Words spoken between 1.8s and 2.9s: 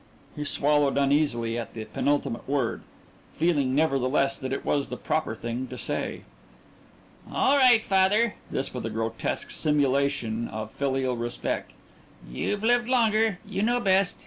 penultimate word,